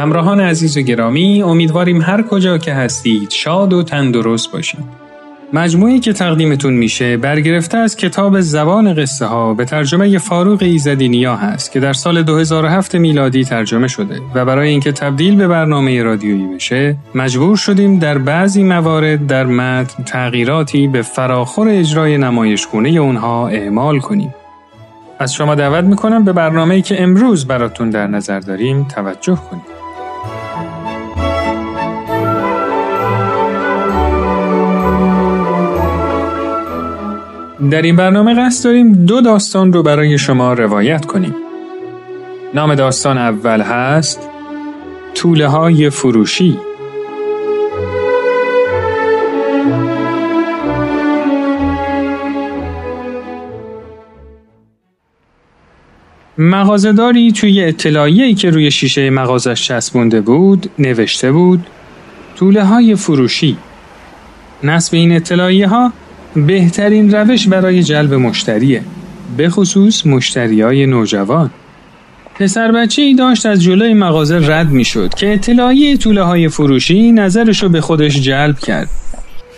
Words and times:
همراهان 0.00 0.40
عزیز 0.40 0.76
و 0.76 0.80
گرامی 0.80 1.42
امیدواریم 1.42 2.02
هر 2.02 2.22
کجا 2.22 2.58
که 2.58 2.74
هستید 2.74 3.30
شاد 3.30 3.72
و 3.72 3.82
تندرست 3.82 4.52
باشید. 4.52 4.80
مجموعی 5.52 6.00
که 6.00 6.12
تقدیمتون 6.12 6.74
میشه 6.74 7.16
برگرفته 7.16 7.78
از 7.78 7.96
کتاب 7.96 8.40
زبان 8.40 8.94
قصه 8.94 9.26
ها 9.26 9.54
به 9.54 9.64
ترجمه 9.64 10.18
فاروق 10.18 10.62
ایزدی 10.62 11.08
نیا 11.08 11.36
هست 11.36 11.72
که 11.72 11.80
در 11.80 11.92
سال 11.92 12.22
2007 12.22 12.94
میلادی 12.94 13.44
ترجمه 13.44 13.88
شده 13.88 14.20
و 14.34 14.44
برای 14.44 14.68
اینکه 14.68 14.92
تبدیل 14.92 15.36
به 15.36 15.48
برنامه 15.48 16.02
رادیویی 16.02 16.54
بشه 16.54 16.96
مجبور 17.14 17.56
شدیم 17.56 17.98
در 17.98 18.18
بعضی 18.18 18.62
موارد 18.62 19.26
در 19.26 19.46
متن 19.46 20.02
تغییراتی 20.02 20.86
به 20.86 21.02
فراخور 21.02 21.68
اجرای 21.68 22.18
نمایشگونه 22.18 22.88
اونها 22.88 23.48
اعمال 23.48 23.98
کنیم. 23.98 24.34
از 25.18 25.34
شما 25.34 25.54
دعوت 25.54 25.84
می‌کنم 25.84 26.24
به 26.24 26.32
برنامه‌ای 26.32 26.82
که 26.82 27.02
امروز 27.02 27.46
براتون 27.46 27.90
در 27.90 28.06
نظر 28.06 28.40
داریم 28.40 28.84
توجه 28.84 29.38
کنید. 29.50 29.79
در 37.68 37.82
این 37.82 37.96
برنامه 37.96 38.34
قصد 38.34 38.64
داریم 38.64 38.92
دو 38.92 39.20
داستان 39.20 39.72
رو 39.72 39.82
برای 39.82 40.18
شما 40.18 40.52
روایت 40.52 41.04
کنیم. 41.06 41.34
نام 42.54 42.74
داستان 42.74 43.18
اول 43.18 43.60
هست 43.60 44.28
طوله 45.14 45.48
های 45.48 45.90
فروشی 45.90 46.58
مغازداری 56.38 57.32
توی 57.32 57.64
اطلاعیه‌ای 57.64 58.34
که 58.34 58.50
روی 58.50 58.70
شیشه 58.70 59.10
مغازش 59.10 59.68
چسبونده 59.68 60.20
بود 60.20 60.70
نوشته 60.78 61.32
بود 61.32 61.66
طوله 62.36 62.64
های 62.64 62.94
فروشی 62.94 63.56
نصب 64.62 64.94
این 64.94 65.16
اطلاعیه 65.16 65.68
ها 65.68 65.92
بهترین 66.34 67.14
روش 67.14 67.48
برای 67.48 67.82
جلب 67.82 68.14
مشتریه. 68.14 68.82
به 69.36 69.48
خصوص 69.48 70.06
مشتری 70.06 70.62
های 70.62 70.86
نوجوان. 70.86 71.50
پسر 72.34 72.72
بچه 72.72 73.02
ای 73.02 73.14
داشت 73.14 73.46
از 73.46 73.62
جلوی 73.62 73.94
مغازه 73.94 74.36
رد 74.36 74.70
می 74.70 74.84
شد 74.84 75.14
که 75.14 75.32
اطلاعیه 75.32 75.96
طوله 75.96 76.22
های 76.22 76.48
فروشی 76.48 77.12
نظرشو 77.12 77.68
به 77.68 77.80
خودش 77.80 78.20
جلب 78.20 78.58
کرد. 78.58 78.88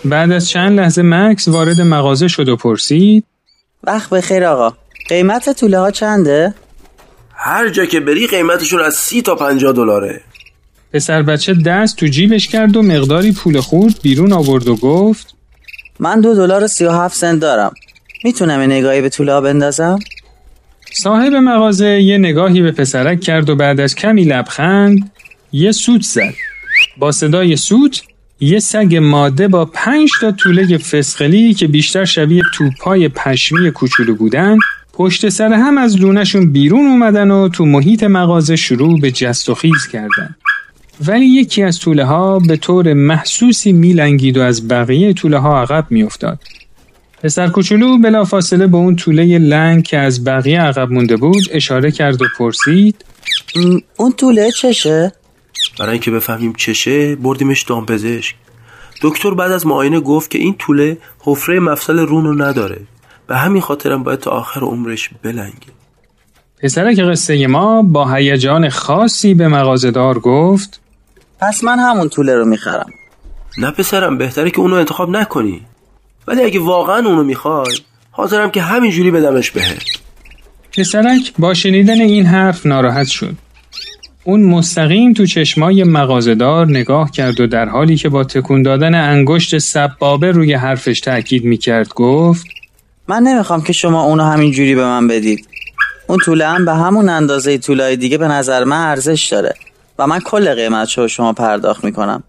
بعد 0.05 0.31
از 0.31 0.49
چند 0.49 0.79
لحظه 0.79 1.01
مکس 1.01 1.47
وارد 1.47 1.81
مغازه 1.81 2.27
شد 2.27 2.49
و 2.49 2.55
پرسید 2.55 3.25
وقت 3.83 4.09
بخیر 4.09 4.43
آقا. 4.43 4.77
قیمت 5.09 5.59
طوله 5.59 5.79
ها 5.79 5.91
چنده؟ 5.91 6.53
هر 7.35 7.69
جا 7.69 7.85
که 7.85 7.99
بری 7.99 8.27
قیمتشون 8.27 8.81
از 8.81 8.93
سی 8.93 9.21
تا 9.21 9.35
پنجاه 9.35 9.73
دلاره. 9.73 10.21
پسر 10.93 11.21
بچه 11.21 11.53
دست 11.53 11.97
تو 11.97 12.05
جیبش 12.07 12.47
کرد 12.47 12.77
و 12.77 12.81
مقداری 12.81 13.31
پول 13.31 13.59
خورد 13.59 13.99
بیرون 14.01 14.33
آورد 14.33 14.67
و 14.67 14.75
گفت 14.75 15.35
من 16.03 16.21
دو 16.21 16.35
دلار 16.35 16.63
و 16.63 16.67
سی 16.67 16.85
و 16.85 16.91
هفت 16.91 17.15
سنت 17.15 17.39
دارم 17.39 17.73
می‌تونم 18.23 18.61
یه 18.61 18.67
نگاهی 18.67 19.01
به 19.01 19.09
طوله 19.09 19.33
ها 19.33 19.41
بندازم؟ 19.41 19.99
صاحب 20.93 21.33
مغازه 21.33 22.01
یه 22.01 22.17
نگاهی 22.17 22.61
به 22.61 22.71
پسرک 22.71 23.21
کرد 23.21 23.49
و 23.49 23.55
بعد 23.55 23.79
از 23.79 23.95
کمی 23.95 24.23
لبخند 24.23 25.11
یه 25.51 25.71
سوت 25.71 26.01
زد 26.01 26.33
با 26.97 27.11
صدای 27.11 27.55
سوت 27.55 28.01
یه 28.39 28.59
سگ 28.59 28.95
ماده 28.95 29.47
با 29.47 29.65
پنج 29.65 30.09
تا 30.21 30.31
طوله 30.31 30.77
فسخلی 30.77 31.53
که 31.53 31.67
بیشتر 31.67 32.05
شبیه 32.05 32.43
توپای 32.53 33.09
پشمی 33.09 33.71
کوچولو 33.71 34.15
بودن 34.15 34.57
پشت 34.93 35.29
سر 35.29 35.53
هم 35.53 35.77
از 35.77 36.01
لونشون 36.01 36.51
بیرون 36.51 36.85
اومدن 36.85 37.31
و 37.31 37.49
تو 37.49 37.65
محیط 37.65 38.03
مغازه 38.03 38.55
شروع 38.55 38.99
به 38.99 39.11
جست 39.11 39.49
و 39.49 39.55
خیز 39.55 39.87
کردن. 39.91 40.35
ولی 41.07 41.25
یکی 41.25 41.63
از 41.63 41.79
طوله 41.79 42.05
ها 42.05 42.39
به 42.39 42.57
طور 42.57 42.93
محسوسی 42.93 43.71
میلنگید 43.71 44.37
و 44.37 44.41
از 44.41 44.67
بقیه 44.67 45.13
طوله 45.13 45.37
ها 45.37 45.61
عقب 45.61 45.85
میافتاد. 45.89 46.39
پسر 47.23 47.49
کوچولو 47.49 47.97
بلا 47.97 48.23
فاصله 48.23 48.67
به 48.67 48.77
اون 48.77 48.95
طوله 48.95 49.37
لنگ 49.37 49.83
که 49.83 49.97
از 49.97 50.23
بقیه 50.23 50.61
عقب 50.61 50.91
مونده 50.91 51.17
بود 51.17 51.43
اشاره 51.51 51.91
کرد 51.91 52.21
و 52.21 52.25
پرسید 52.37 53.05
اون 53.97 54.11
طوله 54.11 54.51
چشه؟ 54.51 55.11
برای 55.79 55.91
اینکه 55.91 56.11
بفهمیم 56.11 56.53
چشه 56.53 57.15
بردیمش 57.15 57.63
دامپزشک 57.63 58.35
دکتر 59.01 59.33
بعد 59.33 59.51
از 59.51 59.67
معاینه 59.67 59.99
گفت 59.99 60.31
که 60.31 60.37
این 60.37 60.55
طوله 60.59 60.97
حفره 61.19 61.59
مفصل 61.59 61.99
رونو 61.99 62.43
نداره 62.43 62.81
به 63.27 63.37
همین 63.37 63.61
خاطرم 63.61 64.03
باید 64.03 64.19
تا 64.19 64.31
آخر 64.31 64.61
عمرش 64.61 65.09
بلنگه 65.23 65.73
پسرک 66.63 66.99
قصه 66.99 67.47
ما 67.47 67.81
با 67.81 68.13
هیجان 68.13 68.69
خاصی 68.69 69.33
به 69.33 69.47
مغازهدار 69.47 70.19
گفت 70.19 70.82
پس 71.47 71.63
من 71.63 71.79
همون 71.79 72.09
طوله 72.09 72.35
رو 72.35 72.45
می‌خرم. 72.45 72.89
نه 73.57 73.71
پسرم 73.71 74.17
بهتره 74.17 74.49
که 74.49 74.59
اونو 74.59 74.75
انتخاب 74.75 75.09
نکنی. 75.09 75.61
ولی 76.27 76.43
اگه 76.43 76.59
واقعا 76.59 76.97
اونو 76.97 77.23
می‌خوای 77.23 77.77
حاضرم 78.11 78.51
که 78.51 78.61
همینجوری 78.61 79.11
بدمش 79.11 79.51
بهت 79.51 79.83
پسرک 80.77 81.33
با 81.39 81.53
شنیدن 81.53 82.01
این 82.01 82.25
حرف 82.25 82.65
ناراحت 82.65 83.07
شد. 83.07 83.35
اون 84.23 84.43
مستقیم 84.43 85.13
تو 85.13 85.25
چشمای 85.25 85.83
مغازهدار 85.83 86.67
نگاه 86.67 87.11
کرد 87.11 87.39
و 87.39 87.47
در 87.47 87.69
حالی 87.69 87.95
که 87.95 88.09
با 88.09 88.23
تکون 88.23 88.61
دادن 88.61 88.95
انگشت 88.95 89.57
سبابه 89.57 90.31
روی 90.31 90.53
حرفش 90.53 90.99
تاکید 90.99 91.45
می‌کرد 91.45 91.93
گفت 91.93 92.45
من 93.07 93.23
نمی‌خوام 93.23 93.61
که 93.61 93.73
شما 93.73 94.03
اونو 94.03 94.23
همینجوری 94.23 94.75
به 94.75 94.83
من 94.85 95.07
بدید. 95.07 95.47
اون 96.07 96.17
طوله 96.25 96.47
هم 96.47 96.65
به 96.65 96.73
همون 96.73 97.09
اندازه 97.09 97.57
طولای 97.57 97.95
دیگه 97.95 98.17
به 98.17 98.27
نظر 98.27 98.63
من 98.63 98.87
ارزش 98.87 99.27
داره. 99.31 99.55
و 99.99 100.07
من 100.07 100.19
کل 100.19 100.55
قیمت 100.55 100.97
رو 100.97 101.07
شما 101.07 101.33
پرداخت 101.33 101.83
می‌کنم. 101.83 102.23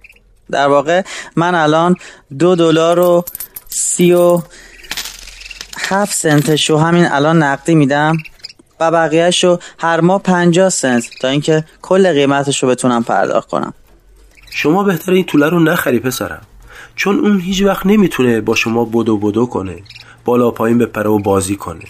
در 0.51 0.67
واقع 0.67 1.03
من 1.37 1.55
الان 1.55 1.97
دو 2.39 2.55
دلار 2.55 2.99
و 2.99 3.25
سی 3.69 4.13
و 4.13 4.43
هفت 5.79 6.15
سنتش 6.15 6.71
رو 6.71 6.79
همین 6.79 7.07
الان 7.07 7.43
نقدی 7.43 7.75
میدم 7.75 8.17
و 8.81 8.91
بقیهش 8.91 9.45
رو 9.45 9.59
هر 9.79 10.01
ماه 10.01 10.23
پنجاه 10.23 10.69
سنت 10.69 11.05
تا 11.21 11.29
اینکه 11.29 11.65
کل 11.83 12.13
قیمتش 12.13 12.63
رو 12.63 12.69
بتونم 12.69 13.03
پرداخت 13.03 13.49
کنم. 13.49 13.75
شما 14.51 14.83
بهتر 14.83 15.13
این 15.13 15.25
طوله 15.25 15.49
رو 15.49 15.61
نخری 15.61 15.99
پسرم. 15.99 16.43
چون 16.97 17.19
اون 17.19 17.41
هیچ 17.41 17.63
وقت 17.63 17.87
نمی‌تونه 17.87 18.41
با 18.41 18.55
شما 18.55 18.85
بدو 18.85 19.17
بدو 19.17 19.47
کنه 19.47 19.83
بالا 20.25 20.51
پایین 20.51 20.79
بپره 20.79 21.11
و 21.11 21.19
بازی 21.19 21.57
کنه. 21.57 21.85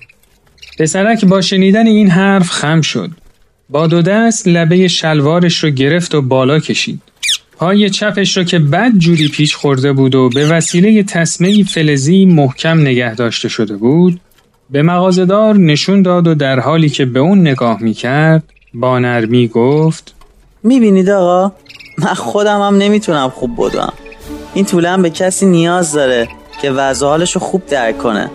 پسرک 0.79 1.25
با 1.25 1.41
شنیدن 1.41 1.87
این 1.87 2.11
حرف 2.11 2.51
خم 2.51 2.81
شد. 2.81 3.11
با 3.69 3.87
دو 3.87 4.03
دست 4.03 4.49
لبه 4.49 4.89
شلوارش 4.89 5.65
رو 5.65 5.71
گرفت 5.71 6.15
و 6.15 6.23
بالا 6.23 6.59
کشید. 6.59 7.01
پای 7.59 7.91
چپش 7.91 8.37
رو 8.37 8.45
که 8.45 8.59
بد 8.59 8.93
جوری 8.99 9.29
پیچ 9.29 9.55
خورده 9.55 9.93
بود 9.93 10.15
و 10.15 10.29
به 10.29 10.47
وسیله 10.47 11.03
تسمه 11.03 11.65
فلزی 11.65 12.25
محکم 12.25 12.81
نگه 12.81 13.15
داشته 13.15 13.49
شده 13.49 13.77
بود 13.77 14.21
به 14.71 14.83
مغازدار 14.83 15.57
نشون 15.57 16.03
داد 16.03 16.27
و 16.27 16.35
در 16.35 16.61
حالی 16.61 16.89
که 16.89 17.05
به 17.05 17.21
اون 17.21 17.41
نگاه 17.41 17.83
می‌کرد 17.83 18.43
با 18.75 18.99
نرمی 18.99 19.49
گفت 19.49 20.15
می‌بینید 20.63 21.11
آقا؟ 21.11 21.53
من 21.99 22.15
خودم 22.15 22.61
هم 22.61 22.77
نمی‌تونم 22.77 23.29
خوب 23.29 23.51
بدوم 23.57 23.93
این 24.55 24.65
طوله 24.65 24.91
هم 24.91 25.03
به 25.03 25.11
کسی 25.11 25.47
نیاز 25.47 25.93
داره 25.93 26.29
که 26.63 26.71
وضع 26.71 27.17
رو 27.17 27.41
خوب 27.41 27.67
درک 27.67 27.99
کنه. 27.99 28.31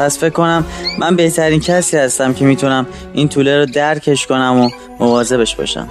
پس 0.00 0.18
فکر 0.18 0.30
کنم 0.30 0.64
من 0.98 1.16
بهترین 1.16 1.60
کسی 1.60 1.96
هستم 1.96 2.34
که 2.34 2.44
می‌تونم 2.44 2.86
این 3.12 3.28
طوله 3.28 3.58
رو 3.58 3.66
درکش 3.66 4.26
کنم 4.26 4.60
و 4.60 4.70
مواظبش 5.04 5.56
باشم. 5.56 5.88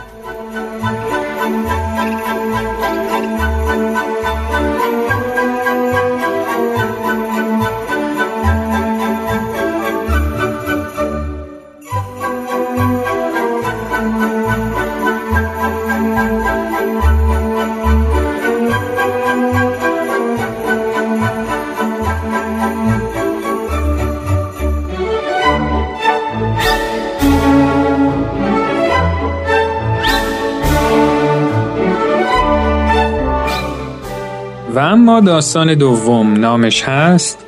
داستان 35.20 35.74
دوم 35.74 36.34
نامش 36.34 36.84
هست 36.84 37.46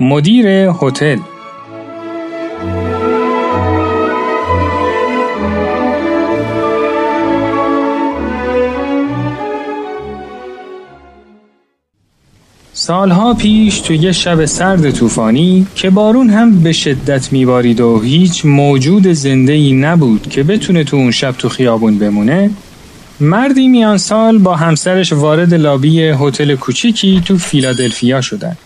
مدیر 0.00 0.46
هتل. 0.80 1.18
سالها 12.72 13.34
پیش 13.34 13.80
تو 13.80 13.92
یه 13.94 14.12
شب 14.12 14.44
سرد 14.44 14.90
طوفانی 14.90 15.66
که 15.74 15.90
بارون 15.90 16.30
هم 16.30 16.60
به 16.60 16.72
شدت 16.72 17.32
میبارید 17.32 17.80
و 17.80 18.00
هیچ 18.00 18.46
موجود 18.46 19.06
زنده 19.06 19.52
ای 19.52 19.72
نبود 19.72 20.28
که 20.30 20.42
بتونه 20.42 20.84
تو 20.84 20.96
اون 20.96 21.10
شب 21.10 21.32
تو 21.32 21.48
خیابون 21.48 21.98
بمونه 21.98 22.50
مردی 23.22 23.68
میان 23.68 23.98
سال 23.98 24.38
با 24.38 24.56
همسرش 24.56 25.12
وارد 25.12 25.54
لابی 25.54 26.00
هتل 26.00 26.56
کوچیکی 26.56 27.22
تو 27.24 27.38
فیلادلفیا 27.38 28.20
شدن. 28.20 28.56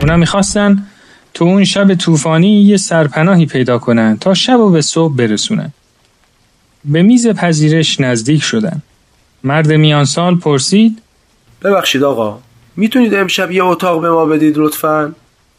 اونا 0.00 0.16
می‌خواستن 0.16 0.86
تو 1.34 1.44
اون 1.44 1.64
شب 1.64 1.94
طوفانی 1.94 2.62
یه 2.62 2.76
سرپناهی 2.76 3.46
پیدا 3.46 3.78
کنن 3.78 4.16
تا 4.20 4.34
شب 4.34 4.60
و 4.60 4.70
به 4.70 4.82
صبح 4.82 5.14
برسونن. 5.16 5.72
به 6.84 7.02
میز 7.02 7.28
پذیرش 7.28 8.00
نزدیک 8.00 8.42
شدن. 8.42 8.82
مرد 9.44 9.72
میان 9.72 10.04
سال 10.04 10.36
پرسید 10.36 11.02
ببخشید 11.62 12.02
آقا 12.02 12.38
می‌تونید 12.76 13.14
امشب 13.14 13.50
یه 13.50 13.64
اتاق 13.64 14.00
به 14.00 14.10
ما 14.10 14.26
بدید 14.26 14.58
لطفا؟ 14.58 15.12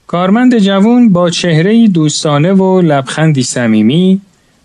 کارمند 0.08 0.58
جوون 0.58 1.10
با 1.10 1.30
چهره 1.30 1.88
دوستانه 1.88 2.54
و 2.54 2.82
لبخندی 2.82 3.44
صمیمی 3.44 4.22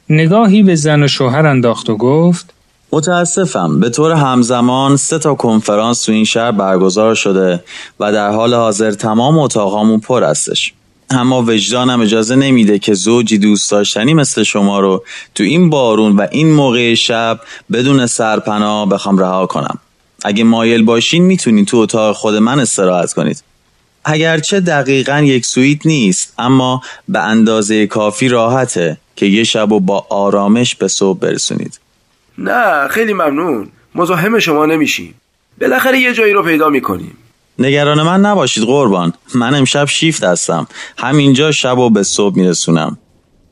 نگاهی 0.09 0.63
به 0.63 0.75
زن 0.75 1.03
و 1.03 1.09
شوهر 1.09 1.47
انداخت 1.47 1.91
و 1.91 1.97
گفت 1.97 2.54
متاسفم. 2.95 3.81
به 3.81 3.91
طور 3.91 4.13
همزمان 4.13 4.97
سه 4.97 5.19
تا 5.19 5.35
کنفرانس 5.35 6.03
تو 6.03 6.13
این 6.13 6.25
شهر 6.25 6.51
برگزار 6.51 7.15
شده 7.15 7.65
و 8.01 8.13
در 8.13 8.31
حال 8.31 8.55
حاضر 8.55 8.91
تمام 8.91 9.39
اتاقامون 9.39 10.01
پر 10.01 10.25
هستش. 10.25 10.73
اما 11.11 11.43
وجدانم 11.43 12.01
اجازه 12.01 12.37
نمیده 12.37 12.79
که 12.79 12.95
زوجی 12.95 13.39
دوست 13.39 13.71
داشتنی 13.71 14.15
مثل 14.15 14.43
شما 14.43 14.81
رو 14.81 15.05
تو 15.35 15.45
این 15.45 15.71
بارون 15.71 16.17
و 16.17 16.27
این 16.31 16.53
موقع 16.53 16.95
شب 16.95 17.41
بدون 17.73 18.07
سرپناه 18.07 18.89
بخوام 18.89 19.19
رها 19.19 19.47
کنم. 19.47 19.79
اگه 20.25 20.45
مایل 20.45 20.83
باشین 20.83 21.25
می‌تونین 21.25 21.65
تو 21.65 21.77
اتاق 21.77 22.17
خود 22.17 22.35
من 22.35 22.61
استراحت 22.61 23.13
کنید. 23.13 23.43
اگرچه 24.05 24.61
دقیقا 24.61 25.19
یک 25.19 25.47
سویت 25.47 25.87
نیست 25.87 26.35
اما 26.39 26.83
به 27.09 27.21
اندازه 27.21 27.87
کافی 27.87 28.29
راحته 28.29 28.97
که 29.17 29.27
یه 29.27 29.45
شب 29.45 29.73
و 29.73 29.81
با 29.81 30.07
آرامش 30.11 30.75
به 30.75 30.89
صبح 30.89 31.19
برسونید. 31.19 31.84
نه 32.39 32.89
خیلی 32.89 33.13
ممنون. 33.13 33.69
مزاحم 33.95 34.39
شما 34.39 34.67
نمیشیم 34.67 35.15
بالاخره 35.61 35.99
یه 35.99 36.15
جایی 36.15 36.33
رو 36.33 36.43
پیدا 36.43 36.69
می‌کنیم. 36.69 37.17
نگران 37.59 38.03
من 38.03 38.21
نباشید 38.21 38.65
قربان. 38.65 39.13
من 39.35 39.55
امشب 39.55 39.85
شیفت 39.85 40.25
هستم. 40.25 40.67
همینجا 40.99 41.51
شب 41.51 41.79
و 41.79 41.91
به 41.91 42.03
صبح 42.03 42.37
میرسونم. 42.37 42.99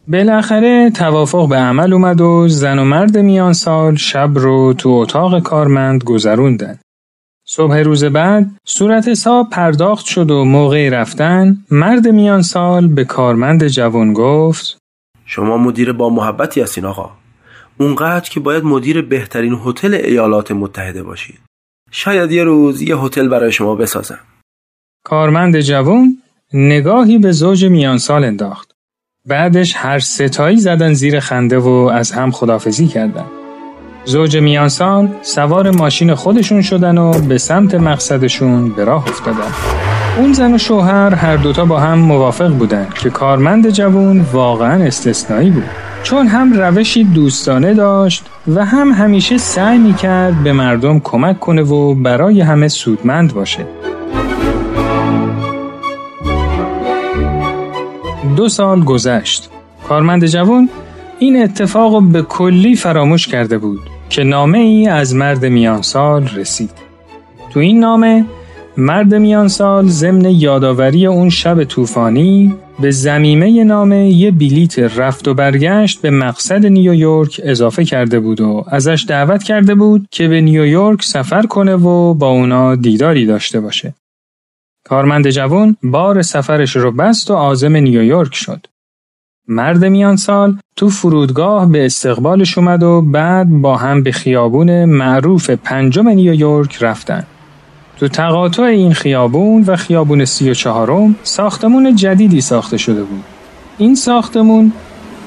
بالاخره 0.09 0.91
توافق 0.91 1.49
به 1.49 1.57
عمل 1.57 1.93
اومد 1.93 2.21
و 2.21 2.49
زن 2.49 2.79
و 2.79 2.85
مرد 2.85 3.19
میان 3.19 3.53
سال 3.53 3.97
شب 3.97 4.31
رو 4.35 4.75
تو 4.79 4.89
اتاق 4.89 5.43
کارمند 5.43 6.05
گذروندن. 6.05 6.79
صبح 7.47 7.77
روز 7.77 8.05
بعد 8.05 8.51
صورت 8.65 9.09
حساب 9.09 9.51
پرداخت 9.51 10.07
شد 10.07 10.31
و 10.31 10.45
موقع 10.45 10.89
رفتن 10.89 11.57
مرد 11.71 12.09
میان 12.09 12.43
سال 12.43 12.87
به 12.87 13.05
کارمند 13.05 13.69
جوان 13.69 14.13
گفت 14.13 14.79
شما 15.27 15.57
مدیر 15.57 15.93
با 15.93 16.11
محبتی 16.11 16.61
هستین 16.61 16.85
آقا. 16.85 17.11
اونقدر 17.79 18.31
که 18.31 18.41
باید 18.41 18.65
مدیر 18.65 19.03
بهترین 19.03 19.61
هتل 19.65 19.95
ایالات 19.95 20.53
متحده 20.53 21.03
باشید 21.03 21.41
شاید 21.91 22.33
یه 22.33 22.45
روز 22.45 22.83
یه 22.83 22.97
هتل 22.97 23.29
برای 23.29 23.53
شما 23.53 23.75
بسازم 23.75 24.19
کارمند 25.05 25.61
جوان 25.61 26.23
نگاهی 26.55 27.19
به 27.19 27.33
زوج 27.33 27.65
میان 27.65 27.99
سال 27.99 28.25
انداخت. 28.25 28.73
بعدش 29.29 29.77
هر 29.77 29.99
ستایی 29.99 30.57
زدن 30.57 30.93
زیر 30.93 31.21
خنده 31.21 31.59
و 31.59 31.69
از 31.69 32.13
هم 32.13 32.31
خدافزی 32.31 32.87
کردن. 32.87 33.27
زوج 34.05 34.37
میانسال 34.37 35.09
سوار 35.23 35.71
ماشین 35.71 36.15
خودشون 36.15 36.63
شدن 36.63 36.99
و 36.99 37.13
به 37.13 37.39
سمت 37.39 37.75
مقصدشون 37.75 38.69
به 38.69 38.85
راه 38.85 39.09
افتادن. 39.09 39.53
اون 40.19 40.33
زن 40.33 40.55
و 40.55 40.59
شوهر 40.59 41.15
هر 41.15 41.37
دوتا 41.37 41.65
با 41.65 41.81
هم 41.81 41.99
موافق 41.99 42.49
بودن 42.49 42.87
که 43.03 43.11
کارمند 43.11 43.71
جوون 43.71 44.21
واقعا 44.33 44.85
استثنایی 44.85 45.51
بود. 45.51 45.65
چون 46.03 46.27
هم 46.27 46.53
روشی 46.53 47.05
دوستانه 47.05 47.75
داشت 47.75 48.25
و 48.55 48.65
هم 48.65 48.93
همیشه 48.93 49.39
سعی 49.39 49.79
می‌کرد 49.79 50.43
به 50.43 50.53
مردم 50.53 51.01
کمک 51.01 51.41
کنه 51.41 51.63
و 51.63 51.95
برای 51.95 52.41
همه 52.41 52.69
سودمند 52.69 53.35
باشه. 53.35 53.67
دو 58.37 58.49
سال 58.49 58.85
گذشت. 58.85 59.51
کارمند 59.89 60.27
جوان 60.27 60.69
این 61.19 61.43
اتفاق 61.43 62.03
به 62.03 62.23
کلی 62.23 62.77
فراموش 62.77 63.29
کرده 63.29 63.59
بود 63.59 63.81
که 64.11 64.25
نامه 64.25 64.59
ای 64.59 64.89
از 64.89 65.15
مرد 65.15 65.45
میانسال 65.45 66.29
رسید. 66.37 66.71
تو 67.53 67.61
این 67.61 67.81
نامه 67.81 68.25
مرد 68.77 69.15
میانسال 69.15 69.89
ضمن 69.89 70.25
یادآوری 70.25 71.07
اون 71.07 71.29
شب 71.29 71.65
طوفانی 71.65 72.55
به 72.81 72.91
زمیمه 72.91 73.65
نامه 73.65 74.11
یه 74.11 74.31
بلیت 74.31 74.79
رفت 74.79 75.29
و 75.29 75.35
برگشت 75.35 76.01
به 76.01 76.11
مقصد 76.11 76.67
نیویورک 76.67 77.41
اضافه 77.45 77.85
کرده 77.85 78.21
بود 78.21 78.41
و 78.41 78.65
ازش 78.69 79.05
دعوت 79.09 79.43
کرده 79.43 79.75
بود 79.75 80.09
که 80.11 80.29
به 80.29 80.41
نیویورک 80.41 81.03
سفر 81.03 81.43
کنه 81.43 81.75
و 81.75 82.15
با 82.15 82.29
اونا 82.29 82.77
دیداری 82.77 83.27
داشته 83.27 83.61
باشه. 83.61 83.95
کارمند 84.85 85.31
جوان 85.31 85.77
بار 85.83 86.23
سفرش 86.23 86.77
رو 86.77 86.93
بست 86.93 87.31
و 87.31 87.35
عازم 87.35 87.77
نیویورک 87.77 88.35
شد. 88.35 88.67
مرد 89.49 89.85
میان 89.85 90.17
سال 90.17 90.59
تو 90.77 90.89
فرودگاه 90.89 91.73
به 91.73 91.87
استقبالش 91.87 92.59
اومد 92.59 92.83
و 92.83 93.03
بعد 93.03 93.49
با 93.49 93.77
هم 93.77 94.03
به 94.03 94.13
خیابون 94.13 94.85
معروف 94.85 95.51
پنجم 95.51 96.09
نیویورک 96.09 96.83
رفتن. 96.83 97.27
تو 98.03 98.09
تقاطع 98.09 98.63
این 98.63 98.95
خیابون 98.95 99.63
و 99.63 99.77
خیابون 99.77 100.25
سی 100.25 100.51
و 100.51 100.55
چهارم 100.55 101.17
ساختمون 101.23 101.97
جدیدی 101.97 102.41
ساخته 102.41 102.77
شده 102.77 103.03
بود. 103.03 103.25
این 103.79 103.95
ساختمون 103.95 104.73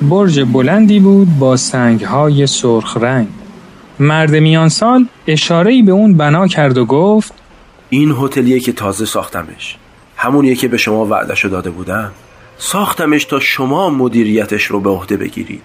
برج 0.02 0.40
بلندی 0.40 1.00
بود 1.00 1.40
با 1.40 1.58
سنگهای 1.58 2.48
سرخ 2.48 2.98
رنگ. 2.98 3.28
مرد 4.00 4.36
میان 4.36 4.70
سال 4.70 5.06
اشارهی 5.28 5.82
به 5.82 5.92
اون 5.92 6.18
بنا 6.18 6.48
کرد 6.48 6.78
و 6.78 6.86
گفت 6.86 7.34
این 7.90 8.12
هتلیه 8.12 8.60
که 8.60 8.72
تازه 8.72 9.06
ساختمش 9.06 9.78
همونیه 10.18 10.56
که 10.56 10.68
به 10.68 10.78
شما 10.78 11.06
وعدشو 11.06 11.48
داده 11.48 11.70
بودم 11.70 12.12
ساختمش 12.58 13.26
تا 13.26 13.40
شما 13.40 13.90
مدیریتش 13.90 14.64
رو 14.64 14.80
به 14.80 14.90
عهده 14.90 15.18
بگیرید 15.18 15.62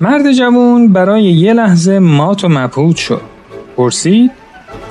مرد 0.00 0.32
جوون 0.32 0.92
برای 0.92 1.24
یه 1.24 1.52
لحظه 1.52 1.98
مات 1.98 2.44
و 2.44 2.48
مبهوت 2.48 2.96
شد 2.96 3.22
پرسید 3.76 4.39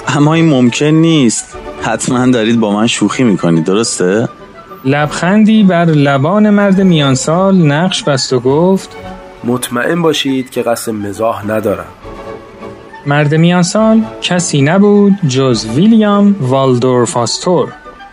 اما 0.08 0.34
این 0.34 0.50
ممکن 0.50 0.86
نیست 0.86 1.58
حتما 1.82 2.28
دارید 2.28 2.60
با 2.60 2.72
من 2.72 2.88
شوخی 2.88 3.24
می‌کنید 3.24 3.64
درسته؟ 3.64 4.30
لبخندی 4.86 5.64
بر 5.64 5.86
لبان 5.86 6.50
مرد 6.50 6.82
میانسال 6.82 7.56
نقش 7.56 8.04
بست 8.04 8.34
و 8.34 8.40
گفت 8.40 8.98
مطمئن 9.44 10.02
باشید 10.02 10.50
که 10.50 10.62
قصد 10.62 10.92
مزاح 10.92 11.52
ندارم 11.52 11.86
مرد 13.06 13.36
میانسال 13.36 14.02
کسی 14.22 14.62
نبود 14.62 15.14
جز 15.28 15.66
ویلیام 15.66 16.36
والدورف 16.40 17.18
آستور 17.18 17.70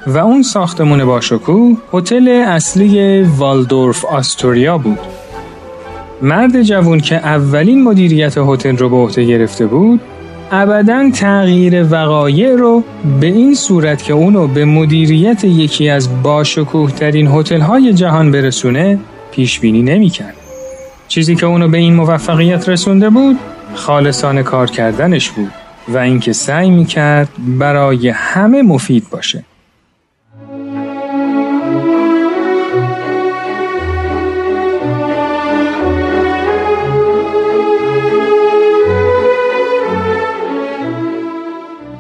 و 0.07 0.19
اون 0.19 0.43
ساختمون 0.43 1.05
باشکوه 1.05 1.77
هتل 1.93 2.29
اصلی 2.29 3.23
والدورف 3.23 4.05
آستوریا 4.05 4.79
بود. 4.79 4.99
مرد 6.23 6.63
جوون 6.63 7.01
که 7.01 7.17
اولین 7.17 7.85
مدیریت 7.85 8.39
هتل 8.39 8.77
رو 8.77 8.89
به 8.89 8.97
عهده 8.97 9.25
گرفته 9.25 9.67
بود 9.67 10.01
ابدا 10.51 11.11
تغییر 11.11 11.87
وقایع 11.91 12.57
رو 12.57 12.85
به 13.21 13.27
این 13.27 13.55
صورت 13.55 14.03
که 14.03 14.13
اونو 14.13 14.47
به 14.47 14.65
مدیریت 14.65 15.45
یکی 15.45 15.89
از 15.89 16.23
باشکوه 16.23 16.91
ترین 16.93 17.29
هتل 17.29 17.61
های 17.61 17.93
جهان 17.93 18.31
برسونه 18.31 18.99
پیش 19.31 19.61
بینی 19.61 19.83
نمی‌کرد. 19.83 20.35
چیزی 21.09 21.35
که 21.35 21.47
اونو 21.47 21.69
به 21.69 21.79
این 21.79 21.95
موفقیت 21.95 22.69
رسونده 22.69 23.11
بود 23.11 23.39
خالصانه 23.75 24.43
کار 24.43 24.71
کردنش 24.71 25.31
بود 25.31 25.51
و 25.89 25.99
اینکه 25.99 26.33
سعی 26.33 26.71
می‌کرد 26.71 27.29
برای 27.59 28.09
همه 28.09 28.63
مفید 28.63 29.11
باشه. 29.11 29.45